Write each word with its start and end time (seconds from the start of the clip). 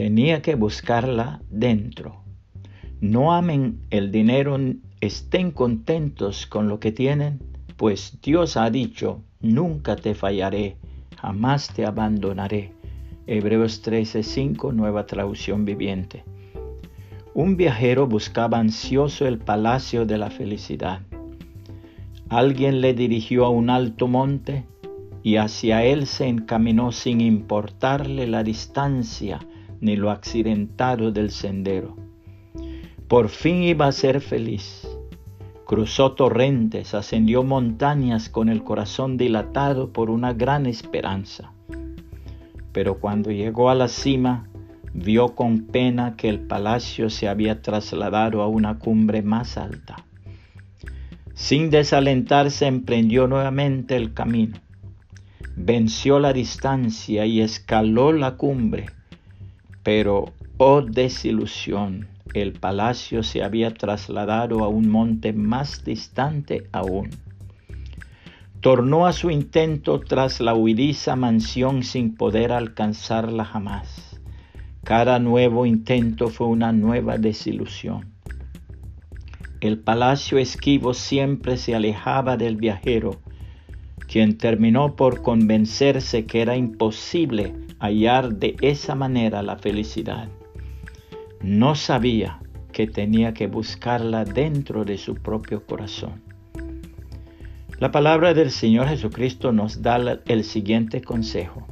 Tenía 0.00 0.40
que 0.40 0.54
buscarla 0.54 1.42
dentro. 1.50 2.22
No 3.02 3.34
amen 3.34 3.80
el 3.90 4.10
dinero, 4.10 4.56
estén 5.02 5.50
contentos 5.50 6.46
con 6.46 6.68
lo 6.68 6.80
que 6.80 6.90
tienen, 6.90 7.42
pues 7.76 8.18
Dios 8.22 8.56
ha 8.56 8.70
dicho, 8.70 9.22
nunca 9.42 9.96
te 9.96 10.14
fallaré, 10.14 10.78
jamás 11.20 11.68
te 11.74 11.84
abandonaré. 11.84 12.72
Hebreos 13.26 13.82
13:5, 13.82 14.72
nueva 14.72 15.04
traducción 15.04 15.66
viviente. 15.66 16.24
Un 17.34 17.58
viajero 17.58 18.06
buscaba 18.06 18.58
ansioso 18.58 19.26
el 19.26 19.36
palacio 19.36 20.06
de 20.06 20.16
la 20.16 20.30
felicidad. 20.30 21.00
Alguien 22.30 22.80
le 22.80 22.94
dirigió 22.94 23.44
a 23.44 23.50
un 23.50 23.68
alto 23.68 24.08
monte 24.08 24.64
y 25.22 25.36
hacia 25.36 25.84
él 25.84 26.06
se 26.06 26.26
encaminó 26.26 26.90
sin 26.90 27.20
importarle 27.20 28.26
la 28.26 28.42
distancia 28.42 29.40
ni 29.80 29.96
lo 29.96 30.10
accidentado 30.10 31.12
del 31.12 31.30
sendero. 31.30 31.96
Por 33.08 33.28
fin 33.28 33.62
iba 33.62 33.86
a 33.86 33.92
ser 33.92 34.20
feliz. 34.20 34.86
Cruzó 35.66 36.12
torrentes, 36.12 36.94
ascendió 36.94 37.42
montañas 37.42 38.28
con 38.28 38.48
el 38.48 38.62
corazón 38.62 39.16
dilatado 39.16 39.92
por 39.92 40.10
una 40.10 40.32
gran 40.32 40.66
esperanza. 40.66 41.52
Pero 42.72 42.98
cuando 43.00 43.30
llegó 43.30 43.70
a 43.70 43.74
la 43.74 43.88
cima, 43.88 44.48
vio 44.92 45.34
con 45.34 45.66
pena 45.66 46.16
que 46.16 46.28
el 46.28 46.40
palacio 46.40 47.10
se 47.10 47.28
había 47.28 47.62
trasladado 47.62 48.42
a 48.42 48.48
una 48.48 48.78
cumbre 48.78 49.22
más 49.22 49.56
alta. 49.56 50.04
Sin 51.34 51.70
desalentarse 51.70 52.66
emprendió 52.66 53.26
nuevamente 53.26 53.96
el 53.96 54.12
camino. 54.12 54.58
Venció 55.56 56.18
la 56.18 56.32
distancia 56.32 57.26
y 57.26 57.40
escaló 57.40 58.12
la 58.12 58.36
cumbre. 58.36 58.86
Pero, 59.82 60.32
oh 60.58 60.82
desilusión, 60.82 62.08
el 62.34 62.52
palacio 62.52 63.22
se 63.22 63.42
había 63.42 63.72
trasladado 63.72 64.62
a 64.62 64.68
un 64.68 64.88
monte 64.88 65.32
más 65.32 65.84
distante 65.84 66.68
aún. 66.70 67.10
Tornó 68.60 69.06
a 69.06 69.12
su 69.12 69.30
intento 69.30 70.00
tras 70.00 70.40
la 70.40 70.54
huidiza 70.54 71.16
mansión 71.16 71.82
sin 71.82 72.14
poder 72.14 72.52
alcanzarla 72.52 73.44
jamás. 73.44 74.20
Cada 74.84 75.18
nuevo 75.18 75.64
intento 75.64 76.28
fue 76.28 76.46
una 76.46 76.72
nueva 76.72 77.16
desilusión. 77.16 78.12
El 79.60 79.78
palacio 79.78 80.38
esquivo 80.38 80.94
siempre 80.94 81.56
se 81.56 81.74
alejaba 81.74 82.36
del 82.36 82.56
viajero, 82.56 83.20
quien 84.06 84.36
terminó 84.36 84.94
por 84.94 85.22
convencerse 85.22 86.26
que 86.26 86.42
era 86.42 86.56
imposible 86.56 87.54
hallar 87.80 88.34
de 88.34 88.56
esa 88.60 88.94
manera 88.94 89.42
la 89.42 89.56
felicidad. 89.56 90.28
No 91.42 91.74
sabía 91.74 92.40
que 92.72 92.86
tenía 92.86 93.34
que 93.34 93.46
buscarla 93.46 94.24
dentro 94.24 94.84
de 94.84 94.98
su 94.98 95.14
propio 95.14 95.66
corazón. 95.66 96.22
La 97.78 97.90
palabra 97.90 98.34
del 98.34 98.50
Señor 98.50 98.88
Jesucristo 98.88 99.52
nos 99.52 99.80
da 99.80 100.20
el 100.26 100.44
siguiente 100.44 101.00
consejo. 101.00 101.66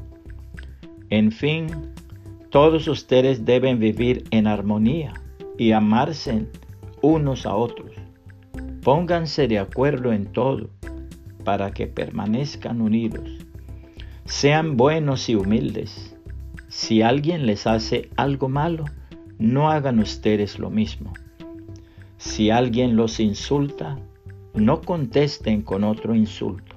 En 1.10 1.30
fin, 1.30 1.66
todos 2.50 2.88
ustedes 2.88 3.44
deben 3.44 3.78
vivir 3.78 4.24
en 4.30 4.46
armonía 4.46 5.12
y 5.58 5.72
amarse 5.72 6.46
unos 7.02 7.44
a 7.44 7.54
otros. 7.54 7.92
Pónganse 8.82 9.48
de 9.48 9.58
acuerdo 9.58 10.12
en 10.12 10.32
todo 10.32 10.70
para 11.44 11.72
que 11.72 11.86
permanezcan 11.86 12.80
unidos. 12.80 13.47
Sean 14.28 14.76
buenos 14.76 15.28
y 15.28 15.34
humildes. 15.34 16.16
Si 16.68 17.02
alguien 17.02 17.46
les 17.46 17.66
hace 17.66 18.08
algo 18.14 18.48
malo, 18.48 18.84
no 19.38 19.70
hagan 19.70 19.98
ustedes 19.98 20.60
lo 20.60 20.70
mismo. 20.70 21.12
Si 22.16 22.50
alguien 22.50 22.94
los 22.94 23.18
insulta, 23.18 23.98
no 24.54 24.80
contesten 24.80 25.62
con 25.62 25.82
otro 25.82 26.14
insulto. 26.14 26.76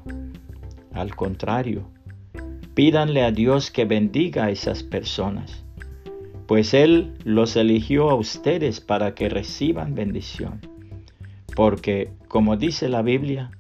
Al 0.94 1.16
contrario, 1.16 1.84
pídanle 2.74 3.22
a 3.22 3.31
Dios 3.31 3.70
que 3.70 3.86
bendiga 3.86 4.46
a 4.46 4.52
esas 4.52 4.81
personas 4.81 5.64
pues 6.52 6.74
Él 6.74 7.14
los 7.24 7.56
eligió 7.56 8.09
a 8.09 8.16
ustedes 8.16 8.81
para 8.81 9.16
que 9.16 9.30
reciban 9.30 9.96
bendición. 9.96 10.59
Porque, 11.56 12.09
como 12.28 12.58
dice 12.58 12.90
la 12.90 13.02
Biblia, 13.02 13.52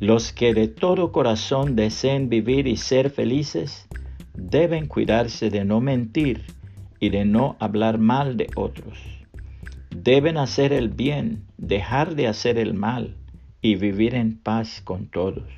los 0.00 0.32
que 0.32 0.54
de 0.54 0.68
todo 0.68 1.10
corazón 1.10 1.74
deseen 1.74 2.28
vivir 2.28 2.68
y 2.68 2.76
ser 2.76 3.10
felices, 3.10 3.88
deben 4.34 4.86
cuidarse 4.86 5.50
de 5.50 5.64
no 5.64 5.80
mentir 5.80 6.44
y 7.00 7.08
de 7.10 7.24
no 7.24 7.56
hablar 7.58 7.98
mal 7.98 8.36
de 8.36 8.48
otros. 8.54 8.98
Deben 9.90 10.36
hacer 10.36 10.72
el 10.72 10.88
bien, 10.88 11.44
dejar 11.56 12.14
de 12.14 12.28
hacer 12.28 12.58
el 12.58 12.74
mal 12.74 13.16
y 13.60 13.74
vivir 13.74 14.14
en 14.14 14.38
paz 14.38 14.80
con 14.84 15.06
todos. 15.06 15.48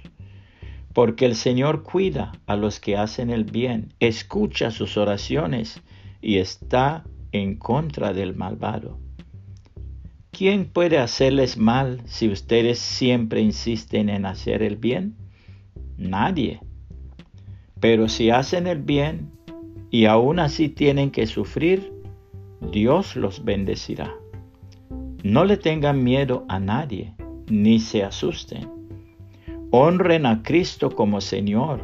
Porque 0.95 1.27
el 1.27 1.37
Señor 1.37 1.83
cuida 1.83 2.33
a 2.47 2.57
los 2.57 2.81
que 2.81 2.97
hacen 2.97 3.31
el 3.31 3.45
bien, 3.45 3.93
escucha 4.01 4.71
sus 4.71 4.97
oraciones 4.97 5.83
y 6.23 6.39
está 6.39 7.05
en 7.33 7.57
contra 7.57 8.13
del 8.13 8.35
malvado. 8.35 8.99
¿Quién 10.41 10.65
puede 10.65 10.97
hacerles 10.97 11.59
mal 11.59 12.01
si 12.07 12.31
ustedes 12.31 12.79
siempre 12.79 13.43
insisten 13.43 14.09
en 14.09 14.25
hacer 14.25 14.63
el 14.63 14.77
bien? 14.77 15.15
Nadie. 15.99 16.61
Pero 17.79 18.09
si 18.09 18.31
hacen 18.31 18.67
el 18.67 18.79
bien 18.79 19.33
y 19.91 20.07
aún 20.07 20.39
así 20.39 20.71
tienen 20.71 21.11
que 21.11 21.27
sufrir, 21.27 21.93
Dios 22.73 23.17
los 23.17 23.45
bendecirá. 23.45 24.15
No 25.23 25.45
le 25.45 25.59
tengan 25.59 26.03
miedo 26.03 26.47
a 26.49 26.59
nadie, 26.59 27.13
ni 27.51 27.79
se 27.79 28.03
asusten. 28.03 28.67
Honren 29.71 30.25
a 30.25 30.43
Cristo 30.43 30.89
como 30.89 31.21
Señor 31.21 31.83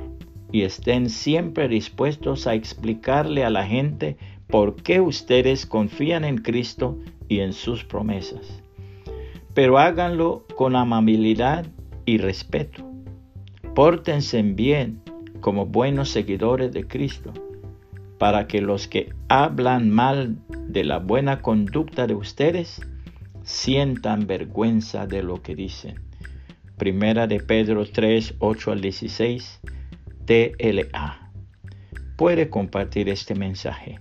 y 0.51 0.63
estén 0.63 1.11
siempre 1.11 1.69
dispuestos 1.69 2.47
a 2.47 2.55
explicarle 2.55 3.45
a 3.45 3.51
la 3.51 3.67
gente 3.67 4.17
por 4.49 4.77
qué 4.77 5.01
ustedes 5.01 5.67
confían 5.67 6.25
en 6.25 6.39
Cristo 6.39 6.99
y 7.29 7.41
en 7.41 7.53
sus 7.53 7.85
promesas. 7.85 8.63
Pero 9.55 9.79
háganlo 9.79 10.45
con 10.55 10.77
amabilidad 10.77 11.67
y 12.05 12.19
respeto. 12.19 12.85
Pórtense 13.75 14.43
bien 14.43 15.03
como 15.41 15.67
buenos 15.67 16.11
seguidores 16.11 16.73
de 16.73 16.87
Cristo, 16.87 17.33
para 18.19 18.47
que 18.47 18.61
los 18.61 18.89
que 18.89 19.13
hablan 19.29 19.91
mal 19.91 20.37
de 20.49 20.85
la 20.85 20.99
buena 20.99 21.43
conducta 21.43 22.07
de 22.07 22.15
ustedes 22.15 22.81
sientan 23.43 24.27
vergüenza 24.27 25.07
de 25.07 25.23
lo 25.23 25.43
que 25.43 25.55
dicen. 25.55 26.01
Primera 26.79 27.27
de 27.27 27.41
Pedro 27.41 27.85
3, 27.87 28.35
8 28.39 28.73
al 28.73 28.81
16 28.81 29.61
TLA. 30.27 31.31
Puede 32.17 32.49
compartir 32.49 33.09
este 33.09 33.35
mensaje 33.35 34.01